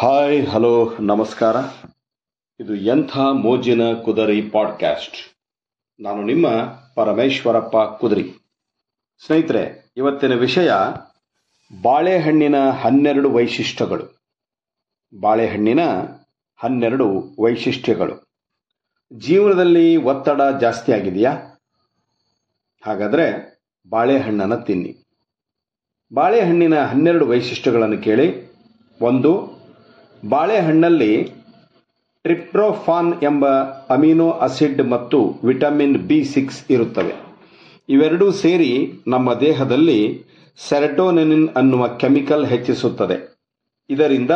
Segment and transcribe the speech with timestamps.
[0.00, 1.56] Hello ನಮಸ್ಕಾರ
[2.60, 5.16] ಇದು ಎಂಥ ಮೋಜಿನ ಕುದರಿ ಪಾಡ್ಕ್ಯಾಸ್ಟ್
[6.02, 6.48] ನಾನು ನಿಮ್ಮ
[6.94, 8.34] ಪರಮೇಶ್ವರಪ್ಪ ಕುದರಿ.
[9.26, 10.72] ಸ್ನೇಹಿತರೆ, ಇವತ್ತಿನ ವಿಷಯ
[11.82, 14.22] ಬಾಳೆಹಣ್ಣಿನ ಹನ್ನೆರಡು ವೈಶಿಷ್ಟ್ಯಗಳು.
[15.20, 15.80] ಬಾಳೆಹಣ್ಣಿನ
[16.56, 18.28] ಹನ್ನೆರಡು ವೈಶಿಷ್ಟ್ಯಗಳು.
[19.12, 21.32] ಜೀವನದಲ್ಲಿ ಒತ್ತಡ ಜಾಸ್ತಿ ಆಗಿದೆಯಾ?
[22.82, 23.58] ಹಾಗಾದರೆ
[23.88, 24.96] ಬಾಳೆಹಣ್ಣನ್ನು ತಿನ್ನಿ.
[26.14, 28.52] ಬಾಳೆಹಣ್ಣಿನ ಹನ್ನೆರಡು ವೈಶಿಷ್ಟ್ಯಗಳನ್ನು ಕೇಳಿ.
[29.02, 29.57] ಒಂದು
[30.28, 31.24] ಬಾಳೆಹಣ್ಣಲ್ಲಿ
[32.22, 33.48] ಟ್ರಿಪ್ರೋಫಾನ್ ಎಂಬ
[33.90, 37.14] ಅಮಿನೋ ಅಸಿಡ್ ಮತ್ತು ವಿಟಮಿನ್ ಬಿ ಸಿಕ್ಸ್ ಇರುತ್ತವೆ.
[37.88, 40.24] ಇವೆರಡೂ ಸೇರಿ ನಮ್ಮ ದೇಹದಲ್ಲಿ
[40.68, 43.38] ಸೆರಟೋನಿನ್ ಅನ್ನುವ ಕೆಮಿಕಲ್ ಹೆಚ್ಚಿಸುತ್ತದೆ.
[43.90, 44.30] ಇದರಿಂದ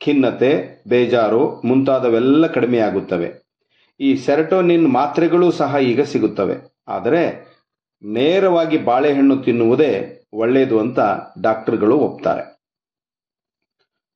[0.00, 3.50] ಖಿನ್ನತೆ, ಬೇಜಾರು ಮುಂತಾದವೆಲ್ಲ ಕಡಿಮೆಯಾಗುತ್ತವೆ.
[4.00, 6.54] ಈ ಸೆರಟೋನಿನ್ ಮಾತ್ರೆಗಳು ಸಹ ಈಗ ಸಿಗುತ್ತವೆ.
[6.88, 7.50] ಆದರೆ
[8.04, 10.98] ನೇರವಾಗಿ ಬಾಳೆಹಣ್ಣು ತಿನ್ನುವುದೇ ಒಳ್ಳೆಯದು ಅಂತ
[11.42, 12.59] ಡಾಕ್ಟರ್ಗಳು ಒಪ್ತಾರೆ.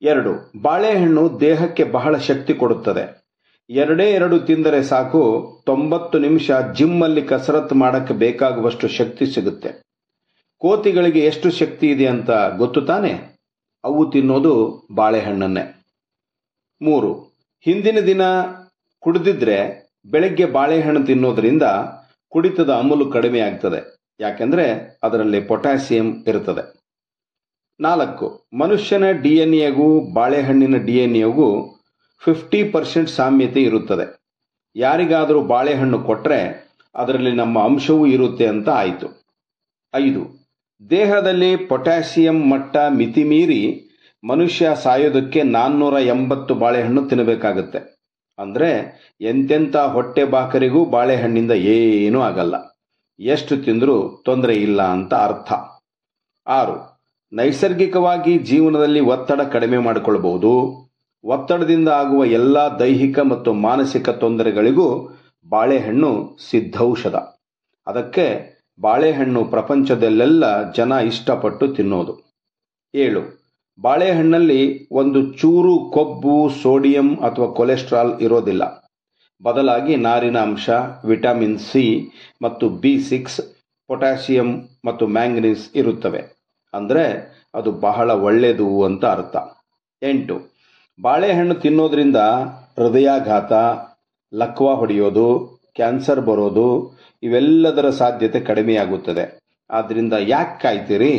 [0.01, 3.25] ಎರಡು, ಬಾಳೆಹಣ್ಣು ದೇಹಕ್ಕೆ ಬಹಳ ಶಕ್ತಿ ಕೊಡುತ್ತದೆ.
[3.69, 9.81] ಎರಡೇ ಎರಡು ತಿಂದರೆ ಸಾಕು, ತೊಂಬತ್ತು ನಿಮಿಷ ಜಿಮ್ಮಲ್ಲಿ ಕಸರತ್ತು ಮಾಡಕ್ಕೆ ಬೇಕಾಗುವಷ್ಟು ಶಕ್ತಿ ಸಿಗುತ್ತೆ.
[10.57, 13.35] ಕೋತಿಗಳಿಗೆ ಎಷ್ಟು ಶಕ್ತಿ ಇದೆ ಅಂತ ಗೊತ್ತು ತಾನೆ?
[13.83, 15.83] ಅವು ತಿನ್ನೋದು ಬಾಳೆಹಣ್ಣನ್ನೇ.
[16.81, 17.13] ಮೂರು,
[17.61, 18.21] ಹಿಂದಿನ ದಿನ
[18.99, 21.63] ಕುಡಿದಿದ್ರೆ ಬೆಳಗ್ಗೆ ಬಾಳೆಹಣ್ಣು ತಿನ್ನೋದ್ರಿಂದ
[22.29, 26.74] ಕುಡಿತದ ಅಮಲು ಕಡಿಮೆ ಆಗ್ತದೆ ಯಾಕೆಂದ್ರೆ ಅದರಲ್ಲಿ ಪೊಟ್ಯಾಸಿಯಂ ಇರುತ್ತದೆ.
[27.79, 28.47] ನಾಲ್ಕು.
[28.53, 31.77] ಮನುಷ್ಯನ ಡಿ ಎನ್ ಎಗೂ ಬಾಳೆಹಣ್ಣಿನ ಡಿ ಎನ್ ಎಗೂ
[32.19, 34.19] ಫಿಫ್ಟಿ ಪರ್ಸೆಂಟ್ ಸಾಮ್ಯತೆ ಇರುತ್ತದೆ.
[34.75, 39.25] ಯಾರಿಗಾದರೂ ಬಾಳೆಹಣ್ಣು ಕೊಟ್ಟರೆ ಅದರಲ್ಲಿ ನಮ್ಮ ಅಂಶವೂ ಇರುತ್ತೆ ಅಂತ ಆಯಿತು.
[39.95, 40.51] ಐದು.
[40.89, 43.81] ದೇಹದಲ್ಲಿ ಪೊಟ್ಯಾಸಿಯಂ ಮಟ್ಟ ಮಿತಿಮೀರಿ
[44.23, 47.95] ಮನುಷ್ಯ ಸಾಯೋದಕ್ಕೆ ನಾನ್ನೂರ ಎಂಬತ್ತು ಬಾಳೆಹಣ್ಣು ತಿನ್ನಬೇಕಾಗತ್ತೆ.
[48.37, 48.71] ಅಂದರೆ
[49.21, 52.55] ಎಂತೆಂಥ ಹೊಟ್ಟೆ ಬಾಕರಿಗೂ ಬಾಳೆಹಣ್ಣಿಂದ ಏನೂ ಆಗಲ್ಲ.
[53.19, 55.53] ಎಷ್ಟು ತಿಂದರೂ ತೊಂದರೆ ಇಲ್ಲ ಅಂತ ಅರ್ಥ.
[56.47, 56.94] ಆರು.
[57.33, 60.51] ನೈಸರ್ಗಿಕವಾಗಿ ಜೀವನದಲ್ಲಿ ಒತ್ತಡ ಕಡಿಮೆ ಮಾಡಿಕೊಳ್ಳಬಹುದು.
[61.23, 65.17] ಒತ್ತಡದಿಂದ ಆಗುವ ಎಲ್ಲ ದೈಹಿಕ ಮತ್ತು ಮಾನಸಿಕ ತೊಂದರೆಗಳಿಗೂ
[65.49, 67.15] ಬಾಳೆಹಣ್ಣು ಸಿದ್ಧೌಷಧ.
[67.87, 72.13] ಅದಕ್ಕೆ ಬಾಳೆಹಣ್ಣು ಪ್ರಪಂಚದಲ್ಲೆಲ್ಲ ಜನ ಇಷ್ಟಪಟ್ಟು ತಿನ್ನೋದು.
[72.95, 73.21] ಏಳು,
[73.81, 78.63] ಬಾಳೆಹಣ್ಣಲ್ಲಿ ಒಂದು ಚೂರು ಕೊಬ್ಬು, ಸೋಡಿಯಂ ಅಥವಾ ಕೊಲೆಸ್ಟ್ರಾಲ್ ಇರೋದಿಲ್ಲ.
[79.43, 80.69] ಬದಲಾಗಿ ನಾರಿನ ಅಂಶ,
[81.05, 83.41] ವಿಟಮಿನ್ ಸಿ ಮತ್ತು ಬಿ ಸಿಕ್ಸ್
[83.87, 86.34] ಪೊಟ್ಯಾಸಿಯಂ ಮತ್ತು ಮ್ಯಾಂಗನೀಸ್ ಇರುತ್ತವೆ.
[86.75, 87.05] ಅಂದರೆ
[87.55, 89.35] ಅದು ಬಹಳ ಒಳ್ಳೆಯದು ಅಂತ ಅರ್ಥ.
[90.01, 90.35] ಎಂಟು,
[91.01, 92.15] ಬಾಳೆಹಣ್ಣು ತಿನ್ನೋದ್ರಿಂದ
[92.77, 93.53] ಹೃದಯಾಘಾತ,
[94.33, 95.27] ಲಕ್ವ ಹೊಡೆಯೋದು,
[95.75, 96.67] ಕ್ಯಾನ್ಸರ್ ಬರೋದು,
[97.23, 99.39] ಇವೆಲ್ಲದರ ಸಾಧ್ಯತೆ ಕಡಿಮೆಯಾಗುತ್ತದೆ.
[99.69, 101.13] ಆದ್ದರಿಂದ ಯಾಕೆ ಕಾಯ್ತೀರಿ?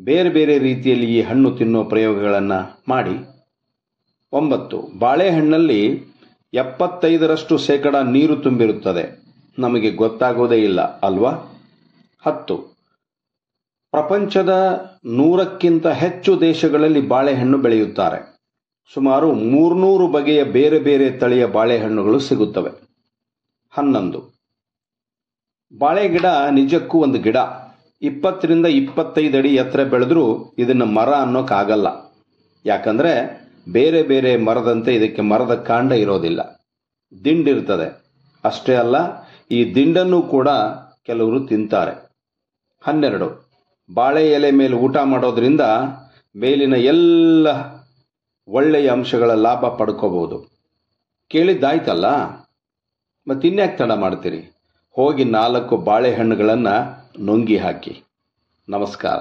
[0.00, 3.16] ಬೇರೆ ಬೇರೆ ರೀತಿಯಲ್ಲಿ ಈ ಹಣ್ಣು ತಿನ್ನೋ ಪ್ರಯೋಗಗಳನ್ನು ಮಾಡಿ.
[4.32, 5.82] ಒಂಬತ್ತು, ಬಾಳೆಹಣ್ಣಲ್ಲಿ
[6.54, 9.04] ಎಪ್ಪತ್ತೈದರಷ್ಟು ಶೇಕಡ ನೀರು ತುಂಬಿರುತ್ತದೆ.
[9.58, 11.30] ನಮಗೆ ಗೊತ್ತಾಗೋದೇ ಇಲ್ಲ, ಅಲ್ವಾ?
[12.26, 12.75] ಹತ್ತು
[13.96, 14.52] ಪ್ರಪಂಚದ
[15.04, 18.36] ನೂರಕ್ಕಿಂತ ಹೆಚ್ಚು ದೇಶಗಳಲ್ಲಿ ಬಾಳೆಹಣ್ಣು ಬೆಳೆಯುತ್ತಾರೆ.
[18.94, 22.70] ಸುಮಾರು ಮೂರ್ನೂರು ಬಗೆಯ ಬೇರೆ ಬೇರೆ ತಳಿಯ ಬಾಳೆಹಣ್ಣುಗಳು ಸಿಗುತ್ತವೆ.
[23.70, 24.20] ಹನ್ನೊಂದು.
[25.78, 27.36] ಬಾಳೆ ಗಿಡ ನಿಜಕ್ಕೂ ಒಂದು ಗಿಡ.
[28.02, 31.86] ಇಪ್ಪತ್ತರಿಂದ ಇಪ್ಪತ್ತೈದು ಅಡಿ ಎತ್ತರ ಬೆಳೆದರೂ ಇದನ್ನು ಮರ ಅನ್ನೋಕ್ಕಾಗಲ್ಲ
[32.64, 33.14] ಯಾಕಂದ್ರೆ
[33.72, 36.66] ಬೇರೆ ಬೇರೆ ಮರದಂತೆ ಇದಕ್ಕೆ ಮರದ ಕಾಂಡ ಇರೋದಿಲ್ಲ.
[37.24, 37.88] ದಿಂಡಿರ್ತದೆ
[38.44, 38.96] ಅಷ್ಟೇ ಅಲ್ಲ,
[39.50, 40.48] ಈ ದಿಂಡನ್ನು ಕೂಡ
[41.06, 42.12] ಕೆಲವರು ತಿಂತಾರೆ.
[42.82, 43.45] ಹನ್ನೆರಡು.
[43.94, 45.60] ಬಾಳೆ ಎಲೆ ಮೇಲೆ ಊಟ ಮಾಡೋದ್ರಿಂದ
[46.36, 47.48] ಮೇಲಿನ ಎಲ್ಲ
[48.48, 50.50] ಒಳ್ಳೆಯ ಅಂಶಗಳ ಲಾಭ ಪಡ್ಕೋಬಹುದು.
[51.28, 52.06] ಕೇಳಿದ್ದಾಯ್ತಲ್ಲ?
[53.28, 54.56] ಮತ್ತೆ ಇನ್ಯಾಕೆ ತಡ ಮಾಡ್ತೀರಿ?
[54.92, 56.74] ಹೋಗಿ ನಾಲ್ಕು ಬಾಳೆಹಣ್ಣುಗಳನ್ನು
[57.24, 58.02] ನುಂಗಿ ಹಾಕಿ.
[58.68, 59.18] ನಮಸ್ಕಾರ.